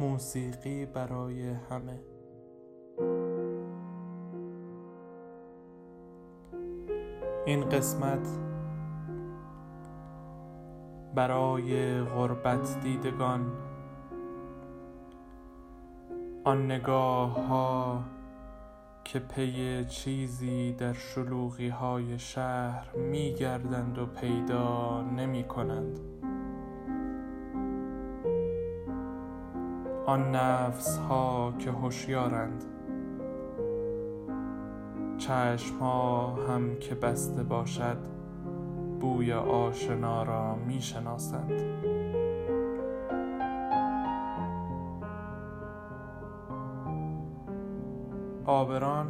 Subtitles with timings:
[0.00, 2.00] موسیقی برای همه.
[7.46, 8.28] این قسمت
[11.14, 13.52] برای غربت دیدگان
[16.44, 18.04] آن نگاه ها
[19.04, 25.98] که پی چیزی در شلوغی های شهر می گردند و پیدا نمی کنند
[30.08, 32.64] آن نفس ها که هوشیارند.
[35.18, 37.96] چشم ها هم که بسته باشد
[39.00, 41.62] بوی آشنا را می شناسند
[48.46, 49.06] آبران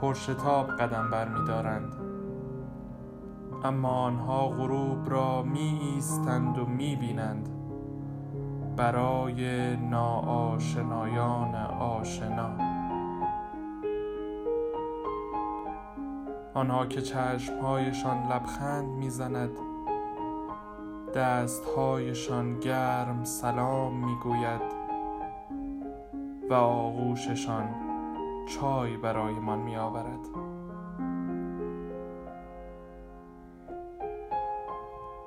[0.00, 1.94] پرشتاب قدم برمیدارند
[3.64, 7.53] اما آنها غروب را می ایستند و می بینند.
[8.76, 12.50] برای ناآشنایان آشنا.
[16.54, 19.50] آنها که چشمهایشان لبخند می‌زند
[21.14, 24.60] دستهایشان گرم سلام می‌گوید
[26.50, 27.68] و آغوششان
[28.46, 30.20] چای برایمان میآورد.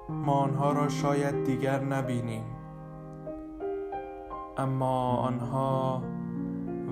[0.10, 2.44] ما آنها را شاید دیگر نبینیم.
[4.60, 6.02] اما آنها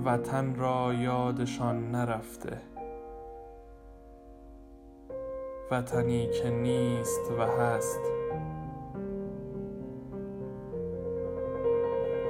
[0.05, 2.61] وطن را یادشان نرفته.
[5.71, 7.99] وطنی که نیست و هست.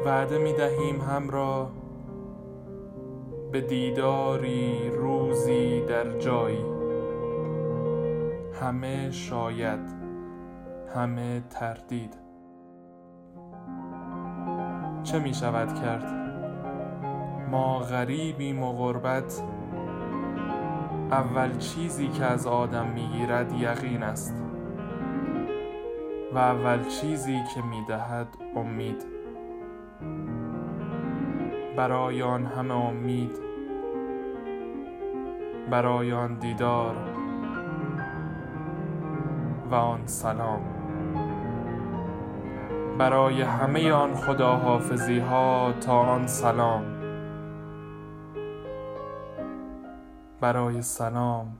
[0.05, 1.71] وعده می دهیم هم را
[3.51, 6.65] به دیداری روزی در جایی.
[8.61, 9.95] همه شاید
[10.95, 12.24] همه تردید.
[15.05, 16.13] چه می شود کرد؟
[17.51, 19.43] ما غریبیم و غربت.
[21.11, 24.43] اول چیزی که از آدم می‌گیرد یقین است.
[26.33, 29.05] و اول چیزی که می‌دهد امید.
[31.77, 33.39] برای آن همه امید.
[35.71, 36.95] برای آن دیدار.
[39.71, 40.74] و آن سلام.
[42.97, 46.85] برای همه آن خداحافظی ها تا آن سلام.
[50.41, 51.57] برای سلام.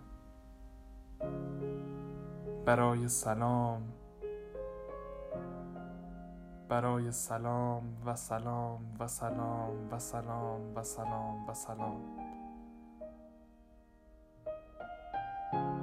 [2.66, 3.82] برای سلام.
[6.70, 12.02] برای سلام و سلام و سلام و سلام و سلام و سلام.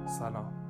[0.06, 0.61] سلام.